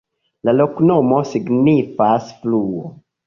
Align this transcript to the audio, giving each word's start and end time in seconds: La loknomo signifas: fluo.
La 0.47 0.53
loknomo 0.59 1.19
signifas: 1.33 2.31
fluo. 2.41 2.89